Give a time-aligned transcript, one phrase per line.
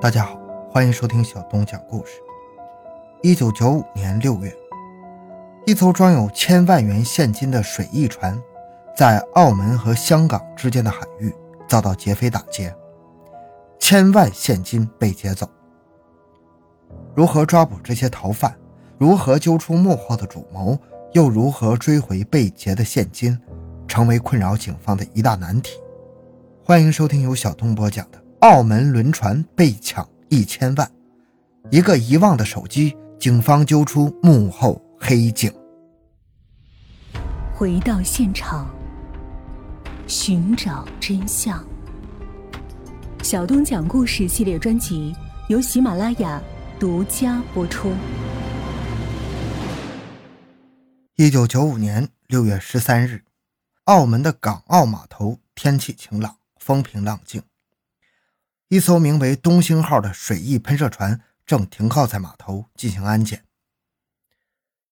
[0.00, 0.38] 大家好，
[0.70, 2.12] 欢迎收听小东讲故事。
[3.20, 4.56] 一九九五年六月，
[5.66, 8.40] 一艘装有千万元现金的水翼船，
[8.96, 11.34] 在澳门和香港之间的海域
[11.68, 12.72] 遭到劫匪打劫，
[13.80, 15.50] 千万现金被劫走。
[17.16, 18.56] 如何抓捕这些逃犯？
[18.98, 20.78] 如何揪出幕后的主谋？
[21.10, 23.36] 又如何追回被劫的现金？
[23.88, 25.80] 成为困扰警方的一大难题。
[26.62, 28.27] 欢迎收听由小东播讲的。
[28.40, 30.88] 澳门轮船被抢一千万，
[31.72, 35.52] 一个遗忘的手机，警方揪出幕后黑警。
[37.52, 38.70] 回到现场，
[40.06, 41.66] 寻找真相。
[43.24, 45.12] 小东讲故事系列专辑
[45.48, 46.40] 由喜马拉雅
[46.78, 47.92] 独家播出。
[51.16, 53.24] 一九九五年六月十三日，
[53.86, 57.42] 澳门的港澳码头天气晴朗，风平浪静。
[58.68, 63.46] 一艘名为“东兴号”的水翼喷射船正停靠在码头进行安检。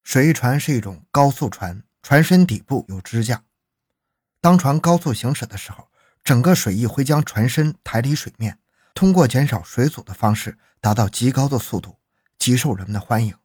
[0.03, 3.45] 水翼船是一种高速船，船身底部有支架。
[4.41, 5.89] 当船高速行驶的时候，
[6.25, 8.59] 整个水翼会将船身抬离水面，
[8.95, 11.99] 通过减少水阻的方式达到极高的速度，
[12.39, 13.37] 极受人们的欢迎。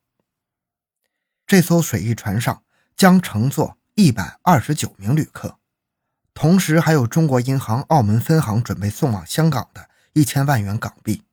[1.45, 2.63] 这艘水翼船上
[2.95, 5.57] 将乘坐一百二十九名旅客，
[6.33, 9.89] 同时还有中国银行澳门分行准备送往香港的。
[10.13, 11.23] 一千万元港币，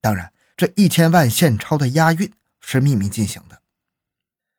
[0.00, 3.62] 当然，这一千万现钞的押运是秘密进行的。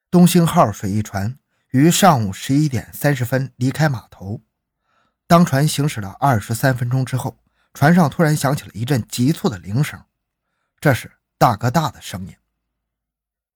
[0.10, 1.38] 东兴号水翼船
[1.70, 4.42] 于上午十一点三十分离开码头，
[5.28, 7.38] 当船行驶了二十三分钟之后，
[7.74, 10.04] 船上突然响起了一阵急促的铃声，
[10.80, 12.36] 这是大哥大的声音。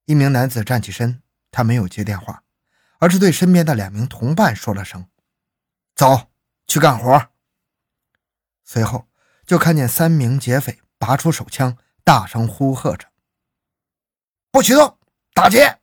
[0.06, 2.44] 一名男子站起身，他没有接电话，
[3.00, 5.08] 而是对身边的两名同伴说了声
[5.96, 6.30] ：“走，
[6.68, 7.30] 去干活。”
[8.64, 9.09] 随后。
[9.50, 13.08] 就看见三名劫匪拔出手枪，大声呼喝着
[14.54, 15.00] ：“不许动，
[15.34, 15.80] 打劫！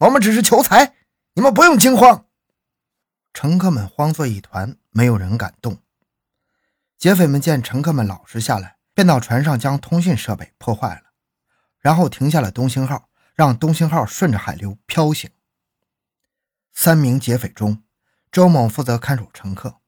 [0.00, 0.96] 我们只是求财，
[1.32, 2.26] 你们不用惊慌。”
[3.32, 5.78] 乘客们慌作一团，没有人敢动。
[6.98, 11.04] 劫匪们见乘客们老实下来，便到船上将通讯设备破坏了，
[11.78, 15.30] 然后停下了东兴号，让东兴号顺着海流飘行。
[16.74, 17.82] 三名劫匪中，
[18.30, 19.80] 周某负责看守乘客，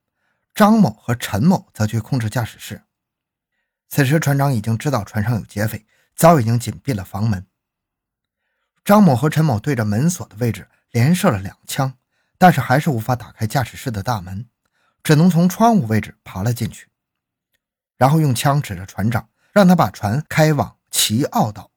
[0.55, 2.85] 张某和陈某则去控制驾驶室。
[3.95, 5.87] 此时，船长已经知道船上有劫匪，
[6.17, 7.47] 早已经紧闭了房门。
[8.83, 11.99] 张某和陈某对着门锁的位置连射了两枪，
[12.39, 14.49] 但是还是无法打开驾驶室的大门，
[15.03, 16.89] 只能从窗户位置爬了进去，
[17.99, 21.71] 然后用枪指着船长，让他把船开往齐澳岛。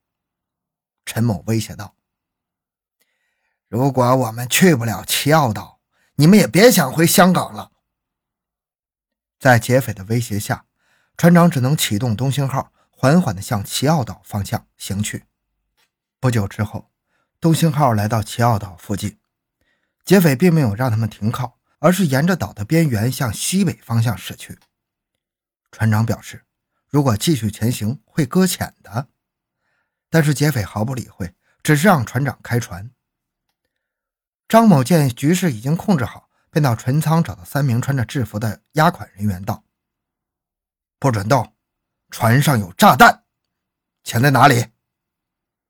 [1.06, 1.98] 陈某威胁道
[3.68, 5.82] ：“如果我们去不了齐澳岛，
[6.14, 7.74] 你们也别想回香港了。”
[9.38, 10.65] 在劫匪的威胁下。
[11.18, 15.26] 船长只能启动东星号，缓缓地向齐奥岛方向行去。
[16.20, 16.92] 不久之后，
[17.40, 19.18] 东星号来到齐奥岛附近，
[20.04, 24.60] 劫匪并没有让他们停靠，而是沿着岛的边缘向西北方向驶去。
[25.72, 26.44] 船长表示，
[26.90, 29.08] 如果继续前行会搁浅的，
[30.10, 31.34] 但是劫匪毫不理会，
[31.64, 32.92] 只是让船长开船。
[34.48, 39.65] 张某见局势已经控制好，便到船舱找到三名穿着制服的押款人员道。
[41.06, 41.56] 不准动！
[42.10, 43.26] 船上有炸弹，
[44.04, 44.72] 钱在哪里？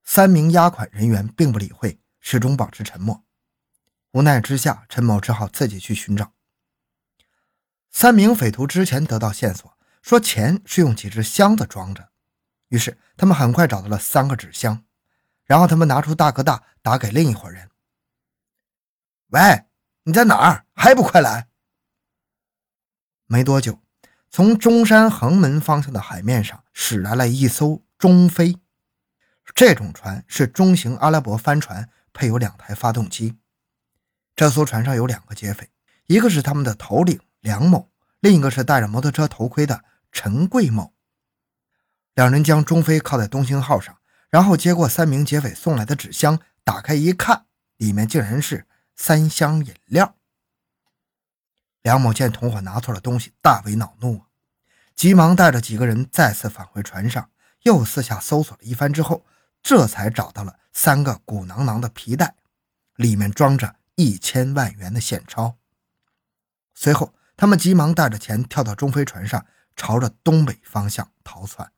[0.01, 3.22] 三名押款人员并不理会，始终保持沉默。
[4.12, 6.31] 无奈之下，陈某只好自己去寻找。
[7.91, 12.12] 三名匪徒之前得到线索，说钱是用几只箱子装着，
[12.69, 14.85] 于是他们很快找到了三个纸箱。
[15.44, 17.69] 然后他们拿出大哥大，打给另一伙人
[19.31, 19.66] ：“喂，
[20.03, 20.66] 你在哪儿？
[20.73, 21.50] 还不快来！”
[23.28, 23.84] 没多久。
[24.35, 28.57] 从中山横门方向的海面上驶来了一艘中飞，
[29.53, 33.38] 这种船是中型阿拉伯帆船，配有两台发动机。
[34.35, 35.69] 这艘船上有两个劫匪，
[36.07, 37.90] 一个是他们的头领梁某，
[38.20, 40.93] 另一个是戴着摩托车头盔的陈贵某。
[42.14, 43.97] 两人将中飞靠在东兴号上，
[44.29, 47.46] 然后接过三名劫匪送来的纸箱，打开一看，
[47.78, 48.67] 里面竟然是
[48.97, 50.17] 三箱饮料。
[51.85, 54.26] 梁某见同伙拿错了东西，大为恼怒啊，
[54.96, 57.29] 急忙带着几个人再次返回船上，
[57.61, 59.23] 又四下搜索了一番之后，
[59.61, 62.34] 这才找到了三个鼓囊囊的皮带，
[62.96, 65.58] 里面装着一千万元的现钞。
[66.73, 69.46] 随后，他们急忙带着钱跳到中飞船上，
[69.76, 71.72] 朝着东北方向逃窜。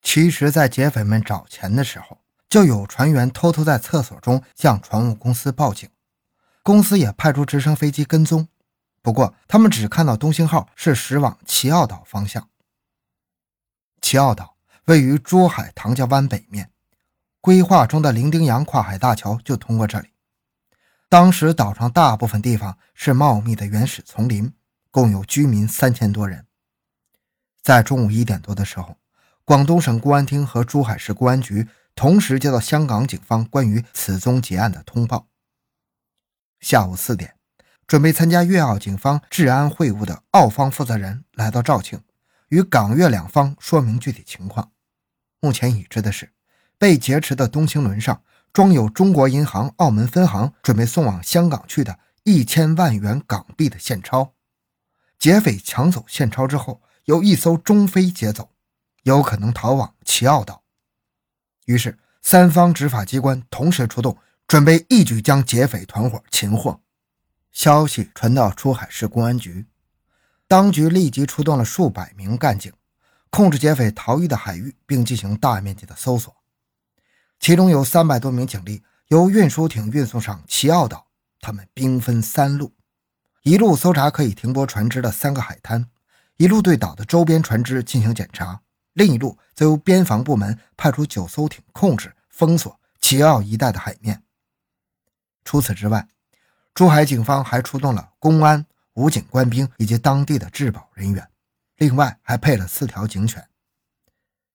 [0.00, 5.90] 其实，在劫匪们找钱的时候，就有船员偷偷在厕所中向船务公司报警，
[6.62, 8.48] 公司也派出直升飞机跟踪。
[9.04, 12.48] 不过，他们只看到东兴号是驶往齐澳岛方向。
[14.00, 14.56] 齐澳岛
[14.86, 16.70] 位于珠海唐家湾北面，
[17.42, 20.08] 规划中的伶仃洋跨海大桥就通过这里。
[21.10, 24.50] 当时岛上大部分地方是茂密的原始丛林，
[24.90, 26.46] 共有居民三千多人。
[27.60, 28.96] 在中午一点多的时候，
[29.44, 35.28] 广东省公安厅和珠海市公安局同时接到香港警方关于此宗结案的通报。
[36.60, 37.34] 下午四点，
[37.86, 42.00] 准备参加粤澳警方治安会晤的澳方负责人来到肇庆，
[42.48, 44.70] 与港粤两方说明具体情况。
[45.40, 46.32] 目前已知的是，
[46.78, 48.22] 被劫持的东星轮上
[48.52, 54.32] 装有中国银行澳门分行准备送往香港去的一千万元港币的现钞。
[55.18, 58.50] 劫匪抢走现钞之后，由一艘中飞劫走，
[59.02, 60.62] 有可能逃往奇澳岛。
[61.66, 64.16] 于是，三方执法机关同时出动。
[64.46, 66.78] 准备一举将劫匪团伙擒获。
[67.54, 69.66] 消息传到珠海市公安局，
[70.48, 72.72] 当局立即出动了数百名干警，
[73.30, 76.34] 控制劫匪逃逸的海域，并进行大面积的搜索。
[77.38, 81.06] 其中有三百多名警力由运输艇运送上奇澳岛，
[81.40, 82.74] 他们兵分三路：
[83.42, 85.88] 一路搜查可以停泊船只的三个海滩，
[86.36, 88.60] 一路对岛的周边船只进行检查，
[88.94, 94.24] 另一路则由边防部门派出九艘艇控制封锁奇澳一带的海面。
[95.44, 96.08] 除此之外，
[96.74, 101.30] 珠海警方还出动了公安、武警官兵以及当地的治保人员，
[101.76, 103.48] 另外还配了四条警犬。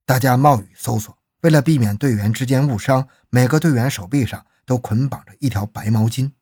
[0.06, 6.34] 大家冒雨搜索，为了避免队员之间误伤，每个队员手臂上都捆绑着一条白毛巾。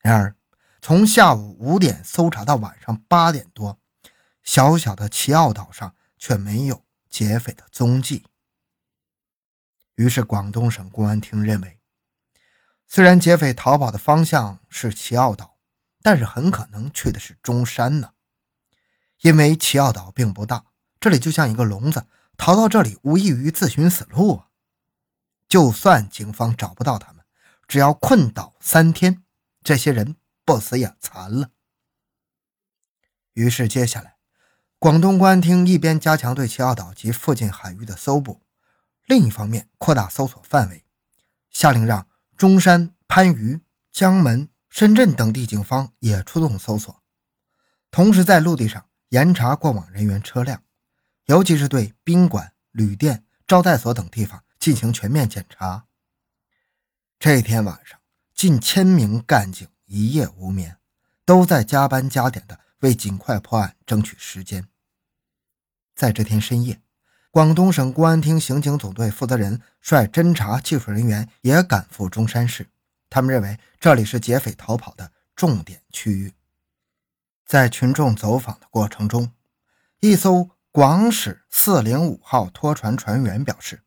[0.00, 0.34] 然而，
[0.82, 3.78] 从下午五点搜查到晚上八点多，
[4.42, 8.24] 小小的奇奥岛上却没有劫匪的踪迹。
[9.94, 11.77] 于是，广东省公安厅认为。
[12.90, 15.58] 虽然劫匪逃跑的方向是奇奥岛，
[16.00, 18.12] 但是很可能去的是中山呢，
[19.20, 20.64] 因为奇奥岛并不大，
[20.98, 22.06] 这里就像一个笼子，
[22.38, 24.48] 逃到这里无异于自寻死路啊！
[25.46, 27.22] 就算警方找不到他们，
[27.66, 29.22] 只要困岛三天，
[29.62, 31.50] 这些人不死也残了。
[33.34, 34.16] 于是，接下来，
[34.78, 38.40] 广东公安厅一边加强对奇奥岛及附近海域的搜捕，
[39.04, 40.86] 另一方面扩大搜索范围，
[41.50, 42.08] 下令让。
[42.38, 47.02] 中山、番禺、江门、深圳等地警方也出动搜索，
[47.90, 50.62] 同时在陆地上严查过往人员、车辆，
[51.24, 55.86] 尤其是对宾馆、旅店、招待所等地方进行全面检查。
[57.18, 57.98] 这天晚上，
[58.32, 60.78] 近千名干警一夜无眠，
[61.24, 64.68] 都在加班加点的为尽快破案争取时间。
[65.96, 66.80] 在这天深夜。
[67.30, 72.66] 广东省公安厅刑警总队负责人率侦查技术人员也赶赴中山市，
[73.10, 76.32] 他们认为这里是劫匪逃跑的重点区域。
[77.44, 79.30] 在群众走访的过程中，
[80.00, 83.82] 一艘广始四零五号拖船船员表示，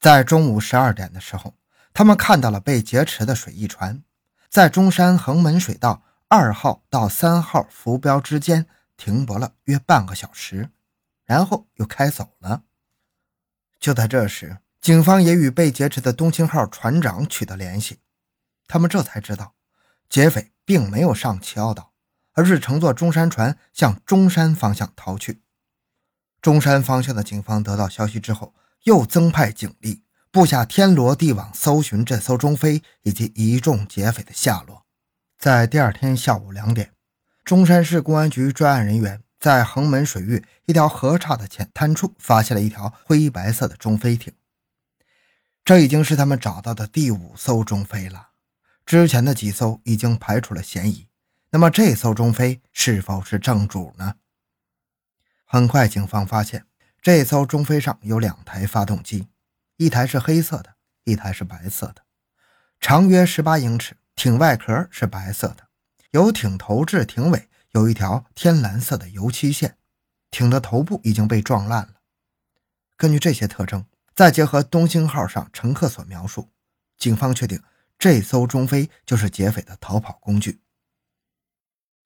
[0.00, 1.54] 在中午十二点的时候，
[1.94, 4.02] 他们看到了被劫持的水翼船，
[4.48, 8.66] 在中山横门水道二号到三号浮标之间
[8.96, 10.70] 停泊了约半个小时。
[11.30, 12.64] 然后又开走了。
[13.78, 18.00] 就在这时，警方也与被劫持的东青号船长取得联系，
[18.66, 19.54] 他们这才知道，
[20.08, 21.92] 劫匪并没有上奇奥岛，
[22.32, 25.40] 而是乘坐中山船向中山方向逃去。
[26.42, 34.84] 中山方向的警方得到消息之后，又增派警力，布下天罗地网，搜寻这艘中飞以及一众劫匪的下落。
[35.38, 36.92] 在第二天下午两点，
[37.44, 39.22] 中山市公安局专案人员。
[39.40, 44.34] 在横门水域一条河岔的浅滩处，发现了一条灰白色的中飞艇。
[45.64, 48.28] 这已经是他们找到的第五艘中飞了。
[48.84, 51.08] 之前的几艘已经排除了嫌疑，
[51.50, 54.16] 那么这艘中飞是否是正主呢？
[55.46, 56.66] 很快，警方发现
[57.00, 59.28] 这艘中飞上有两台发动机，
[59.76, 62.02] 一台是黑色的，一台是白色的，
[62.78, 65.68] 长约十八英尺，艇外壳是白色的，
[66.10, 67.48] 由艇头至艇尾。
[67.72, 69.76] 有一条天蓝色的油漆线，
[70.30, 71.94] 艇的头部已经被撞烂了。
[72.96, 73.84] 根据这些特征，
[74.14, 76.48] 再结合东星号上乘客所描述，
[76.98, 77.62] 警方确定
[77.98, 80.60] 这艘中飞就是劫匪的逃跑工具。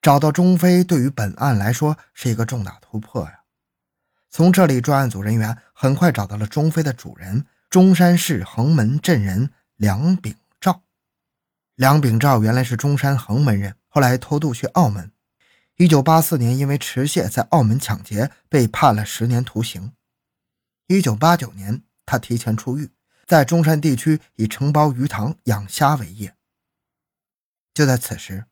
[0.02, 3.40] 找到中飞对于本案来说是一个重大突破呀！
[4.28, 10.82] 从这里，专案组人员很快找到了中飞的主人——中山市横门镇人梁炳照。
[11.74, 15.10] 梁炳照原来是中山横门人，后来偷渡去澳门。
[15.76, 19.92] 一九八四年，因为持械在澳门抢劫，被判了十年徒刑。
[20.86, 22.92] 一九八九年，他提前出狱，
[23.26, 26.36] 在中山地区以承包鱼塘、养虾为业。
[27.72, 28.44] 就在此时，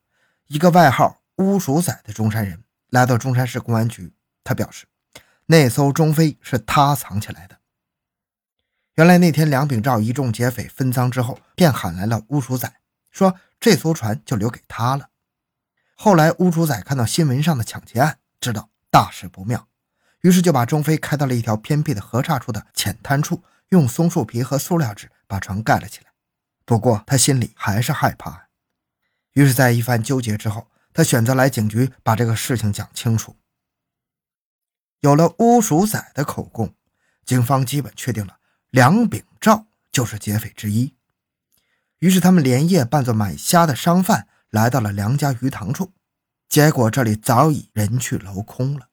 [0.49, 4.13] 一个外号“乌鼠仔”的中山人来到中山市公安局，
[4.43, 4.87] 他表示
[5.47, 7.59] 那艘中飞是他藏起来的。
[8.95, 12.81] 原来那天梁炳照一众劫匪分赃之后，便喊来了乌鼠仔，
[13.13, 15.11] 说这艘船就留给他了。
[15.95, 19.69] 后来乌鼠仔看到新闻上的抢劫案，知道大事不妙，
[20.23, 26.13] 于是就把中飞开到了一条偏僻的河岔处的浅滩处，用松树皮和塑料纸把船盖了起来。
[26.65, 28.49] 不过他心里还是害怕，
[29.33, 33.37] 于是，在一番纠结之后，他选择来警局把这个事情讲清楚。
[35.01, 36.75] 有了乌鼠仔的口供，
[37.25, 38.39] 警方基本确定了
[38.71, 40.95] 梁炳照就是劫匪之一。
[41.99, 45.93] 于是，他们连夜扮作买虾的商贩来到了梁家鱼塘处，
[46.49, 48.92] 结果这里早已人去楼空了。